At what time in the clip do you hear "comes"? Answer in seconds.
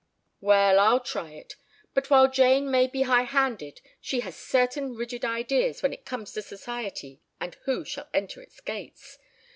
6.07-6.33